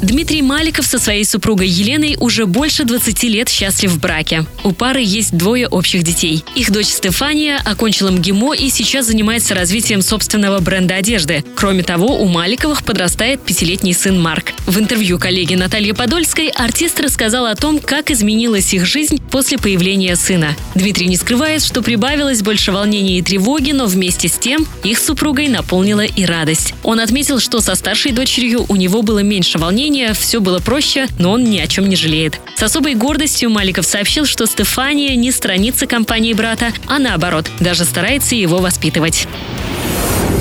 [0.00, 4.44] Дмитрий Маликов со своей супругой Еленой уже больше 20 лет счастлив в браке.
[4.62, 6.44] У пары есть двое общих детей.
[6.54, 11.44] Их дочь Стефания окончила МГИМО и сейчас занимается развитием собственного бренда одежды.
[11.56, 14.52] Кроме того, у Маликовых подрастает пятилетний сын Марк.
[14.66, 20.14] В интервью коллеги Натальи Подольской артист рассказал о том, как изменилась их жизнь после появления
[20.14, 20.56] сына.
[20.76, 25.48] Дмитрий не скрывает, что прибавилось больше волнения и тревоги, но вместе с тем их супругой
[25.48, 26.74] наполнила и радость.
[26.84, 31.06] Он отметил, что со старшей дочерью у него было меньше волнений, менее, все было проще,
[31.18, 32.38] но он ни о чем не жалеет.
[32.56, 38.34] С особой гордостью Маликов сообщил, что Стефания не страница компании брата, а наоборот, даже старается
[38.34, 39.26] его воспитывать.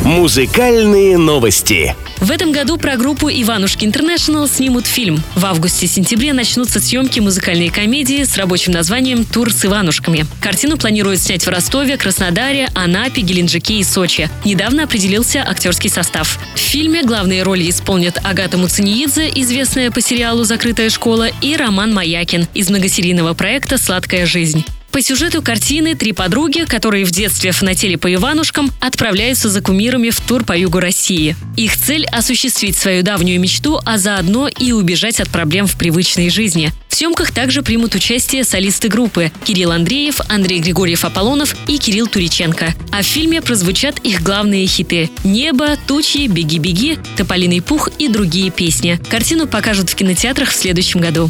[0.08, 1.94] Музыкальные новости.
[2.22, 5.22] В этом году про группу «Иванушки Интернешнл» снимут фильм.
[5.36, 10.26] В августе-сентябре начнутся съемки музыкальной комедии с рабочим названием «Тур с Иванушками».
[10.40, 14.30] Картину планируют снять в Ростове, Краснодаре, Анапе, Геленджике и Сочи.
[14.46, 16.40] Недавно определился актерский состав.
[16.56, 22.48] В фильме главные роли исполнят Агата Муцениидзе, известная по сериалу «Закрытая школа», и Роман Маякин
[22.54, 24.64] из многосерийного проекта «Сладкая жизнь».
[24.98, 30.20] По сюжету картины три подруги, которые в детстве фанатели по Иванушкам, отправляются за кумирами в
[30.20, 31.36] тур по югу России.
[31.56, 36.72] Их цель– осуществить свою давнюю мечту, а заодно и убежать от проблем в привычной жизни.
[36.90, 42.74] В съемках также примут участие солисты группы Кирилл Андреев, Андрей Григорьев Аполлонов и Кирилл Туриченко.
[42.92, 49.00] А в фильме прозвучат их главные хиты «Небо», «Тучи», «Беги-беги», «Тополиный пух» и другие песни.
[49.12, 51.30] Картину покажут в кинотеатрах в следующем году.